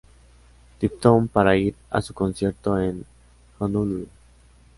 [0.79, 3.05] Tipton para ir a su concierto en
[3.59, 4.07] Honolulu.